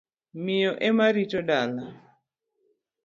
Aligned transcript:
Miyo 0.43 0.71
ema 0.87 1.05
rito 1.15 1.39
dala. 1.47 1.83